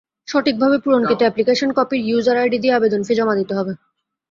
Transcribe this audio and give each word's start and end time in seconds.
সঠিকভাবে 0.27 0.77
পূরণকৃত 0.83 1.21
অ্যাপ্লিকেশন 1.21 1.69
কপির 1.77 2.01
ইউজার 2.05 2.37
আইডি 2.37 2.57
দিয়ে 2.59 2.75
আবেদন 2.75 3.01
ফি 3.03 3.13
জমা 3.15 3.35
দিতে 3.39 3.53
হবে। 3.55 3.73